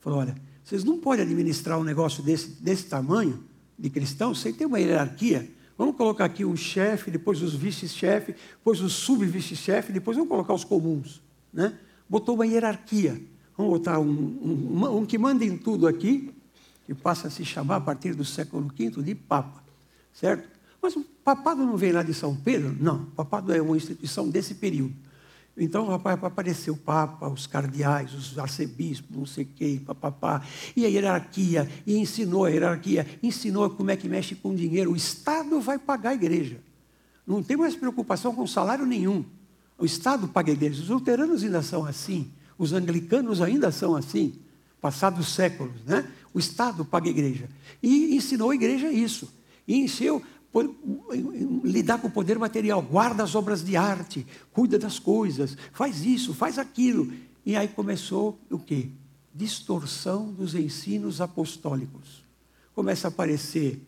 [0.00, 3.44] Falou: olha, vocês não podem administrar um negócio desse, desse tamanho,
[3.78, 5.48] de cristãos, sem ter uma hierarquia.
[5.76, 10.64] Vamos colocar aqui um chefe, depois os vice-chefe, depois os sub-vice-chefe, depois vamos colocar os
[10.64, 11.20] comuns.
[11.52, 11.76] Né?
[12.08, 13.20] Botou uma hierarquia.
[13.56, 16.32] Vamos botar um, um, um que manda em tudo aqui,
[16.84, 19.62] que passa a se chamar a partir do século V de Papa.
[20.12, 20.48] Certo?
[20.80, 22.76] Mas o papado não vem lá de São Pedro?
[22.78, 24.94] Não, o papado é uma instituição desse período.
[25.56, 30.42] Então, rapaz, apareceu o Papa, os cardeais, os arcebispos, não sei o quê, papapá,
[30.74, 34.92] e a hierarquia, e ensinou a hierarquia, ensinou como é que mexe com dinheiro.
[34.92, 36.60] O Estado vai pagar a igreja.
[37.24, 39.24] Não tem mais preocupação com salário nenhum.
[39.78, 40.82] O Estado paga a igreja.
[40.82, 44.34] Os luteranos ainda são assim, os anglicanos ainda são assim,
[44.80, 46.04] passados séculos, né?
[46.32, 47.48] O Estado paga a igreja.
[47.80, 49.32] E ensinou a igreja isso.
[49.66, 50.20] E encheu,
[51.64, 56.32] lidar com o poder material, guarda as obras de arte, cuida das coisas, faz isso,
[56.32, 57.12] faz aquilo.
[57.44, 58.88] E aí começou o quê?
[59.34, 62.24] Distorção dos ensinos apostólicos.
[62.74, 63.80] Começa a aparecer,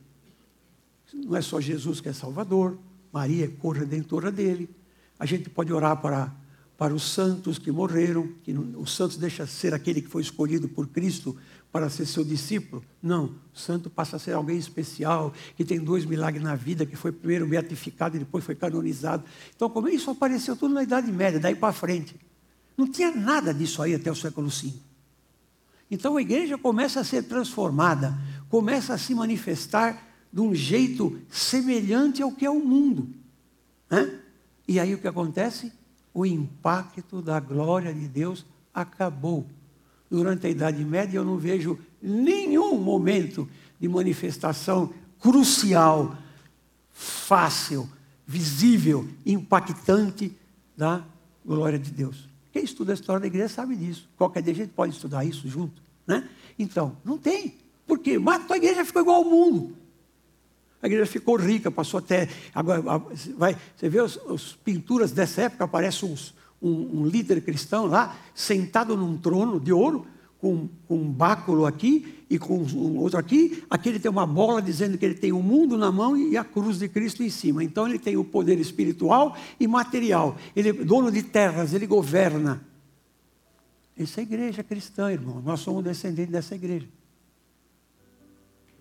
[1.14, 2.78] não é só Jesus que é Salvador,
[3.12, 4.68] Maria é corredentora dele,
[5.18, 6.30] A gente pode orar para,
[6.76, 10.20] para os santos que morreram, que não, o santo deixa de ser aquele que foi
[10.20, 11.34] escolhido por Cristo
[11.76, 12.82] para ser seu discípulo.
[13.02, 16.96] Não, o santo passa a ser alguém especial, que tem dois milagres na vida, que
[16.96, 19.22] foi primeiro beatificado e depois foi canonizado.
[19.54, 22.16] Então, como isso apareceu tudo na Idade Média, daí para frente.
[22.78, 24.72] Não tinha nada disso aí até o século V.
[25.90, 28.16] Então a igreja começa a ser transformada,
[28.48, 30.02] começa a se manifestar
[30.32, 33.06] de um jeito semelhante ao que é o mundo.
[33.90, 34.18] Né?
[34.66, 35.70] E aí o que acontece?
[36.14, 39.46] O impacto da glória de Deus acabou.
[40.10, 43.48] Durante a Idade Média eu não vejo nenhum momento
[43.80, 46.16] de manifestação crucial,
[46.92, 47.88] fácil,
[48.26, 50.34] visível, impactante
[50.76, 51.04] da
[51.44, 52.28] glória de Deus.
[52.52, 54.08] Quem estuda a história da igreja sabe disso.
[54.16, 55.82] Qualquer dia a gente pode estudar isso junto.
[56.06, 56.28] Né?
[56.58, 57.54] Então, não tem.
[57.86, 58.18] Por quê?
[58.18, 59.76] Mas a igreja ficou igual ao mundo.
[60.82, 62.28] A igreja ficou rica, passou até.
[62.54, 62.80] Agora,
[63.36, 64.16] vai, você vê as
[64.64, 70.06] pinturas dessa época, aparece uns, um, um, líder cristão lá, sentado num trono de ouro,
[70.38, 73.64] com, com um báculo aqui e com um outro aqui.
[73.70, 76.44] Aqui ele tem uma bola dizendo que ele tem o mundo na mão e a
[76.44, 77.64] cruz de Cristo em cima.
[77.64, 80.36] Então ele tem o poder espiritual e material.
[80.54, 82.62] Ele é dono de terras, ele governa.
[83.96, 85.40] Isso é igreja cristã, irmão.
[85.42, 86.86] Nós somos descendentes dessa igreja.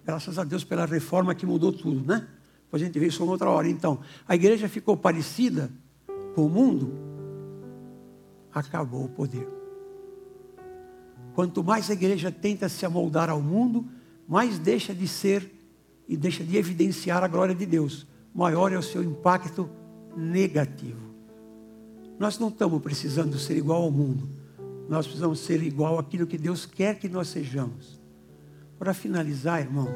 [0.06, 2.28] Graças a Deus pela reforma que mudou tudo, né?
[2.66, 3.68] Depois a gente vê isso outra hora.
[3.70, 5.72] Então, a igreja ficou parecida
[6.36, 6.94] com o mundo,
[8.60, 9.48] acabou o poder.
[11.34, 13.86] Quanto mais a igreja tenta se amoldar ao mundo,
[14.28, 15.52] mais deixa de ser
[16.08, 18.08] e deixa de evidenciar a glória de Deus.
[18.34, 19.70] Maior é o seu impacto
[20.16, 21.14] negativo.
[22.18, 24.30] Nós não estamos precisando ser igual ao mundo.
[24.88, 28.00] Nós precisamos ser igual àquilo que Deus quer que nós sejamos.
[28.80, 29.90] Para finalizar, irmão,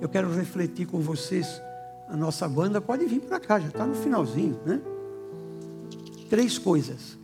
[0.00, 1.60] eu quero refletir com vocês.
[2.08, 4.80] A nossa banda pode vir para cá, já está no finalzinho, né?
[6.30, 7.18] Três coisas.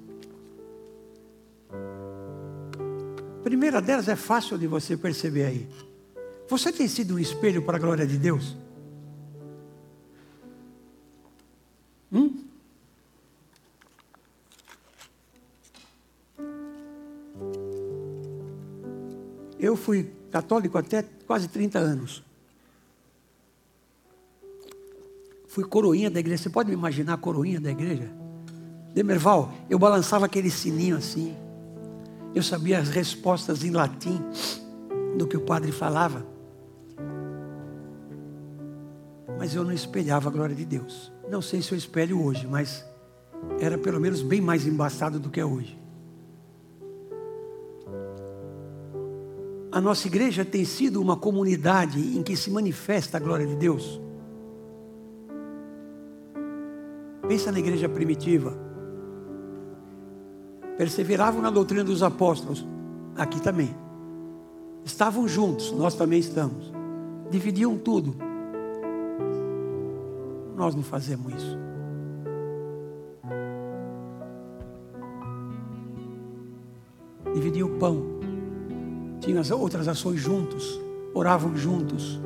[3.43, 5.68] Primeira delas é fácil de você perceber aí.
[6.49, 8.57] Você tem sido um espelho para a glória de Deus?
[12.12, 12.45] Hum?
[19.59, 22.22] Eu fui católico até quase 30 anos.
[25.47, 26.43] Fui coroinha da igreja.
[26.43, 28.11] Você pode me imaginar a coroinha da igreja?
[28.95, 31.36] Demerval, eu balançava aquele sininho assim.
[32.35, 34.20] Eu sabia as respostas em latim
[35.16, 36.26] do que o padre falava.
[39.39, 41.12] Mas eu não espelhava a glória de Deus.
[41.30, 42.85] Não sei se eu espelho hoje, mas
[43.61, 45.83] era pelo menos bem mais embaçado do que é hoje.
[49.72, 53.99] a nossa igreja tem sido uma comunidade em que se manifesta a glória de Deus.
[57.26, 58.55] Pensa na igreja primitiva.
[60.77, 62.66] Perseveravam na doutrina dos apóstolos.
[63.16, 63.75] Aqui também.
[64.85, 66.73] Estavam juntos, nós também estamos.
[67.31, 68.16] Dividiam tudo.
[70.57, 71.59] Nós não fazemos isso.
[77.35, 78.12] Dividiam o pão
[79.23, 80.81] tinham as outras ações juntos,
[81.14, 82.20] oravam juntos.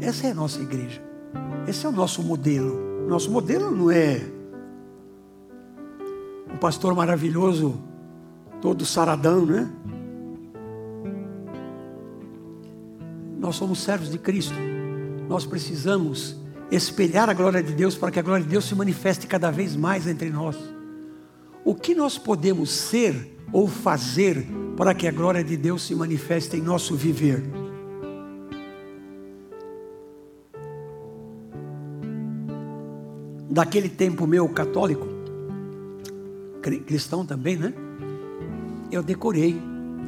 [0.00, 1.00] Essa é a nossa igreja.
[1.68, 2.89] Esse é o nosso modelo.
[3.10, 4.20] Nosso modelo não é
[6.48, 7.82] um pastor maravilhoso,
[8.60, 9.68] todo saradão, né?
[13.36, 14.54] Nós somos servos de Cristo.
[15.28, 16.36] Nós precisamos
[16.70, 19.74] espelhar a glória de Deus para que a glória de Deus se manifeste cada vez
[19.74, 20.56] mais entre nós.
[21.64, 24.46] O que nós podemos ser ou fazer
[24.76, 27.59] para que a glória de Deus se manifeste em nosso viver?
[33.50, 35.06] Daquele tempo meu católico,
[36.86, 37.74] cristão também, né?
[38.92, 39.60] Eu decorei,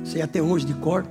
[0.04, 1.04] sei até hoje de cor,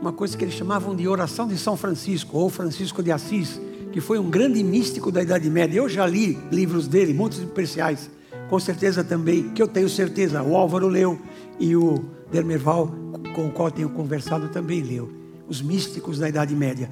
[0.00, 3.60] uma coisa que eles chamavam de oração de São Francisco, ou Francisco de Assis,
[3.92, 5.78] que foi um grande místico da Idade Média.
[5.78, 8.10] Eu já li livros dele, muitos especiais
[8.48, 11.18] com certeza também, que eu tenho certeza, o Álvaro leu
[11.60, 12.02] e o
[12.32, 12.90] Dermerval,
[13.34, 15.10] com o qual tenho conversado, também leu.
[15.46, 16.90] Os místicos da Idade Média.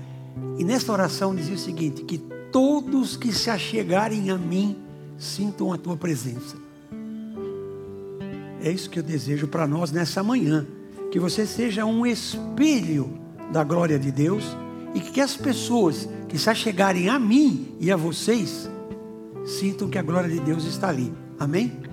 [0.58, 2.22] E nesta oração dizia o seguinte: que
[2.56, 4.78] todos que se achegarem a mim
[5.18, 6.56] sintam a tua presença.
[8.62, 10.66] É isso que eu desejo para nós nessa manhã.
[11.12, 13.20] Que você seja um espelho
[13.52, 14.56] da glória de Deus
[14.94, 18.70] e que as pessoas que se achegarem a mim e a vocês
[19.44, 21.12] sintam que a glória de Deus está ali.
[21.38, 21.85] Amém?